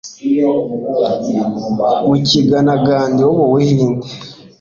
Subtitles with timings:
[2.07, 4.07] mukigana gadhi wo mu buhinde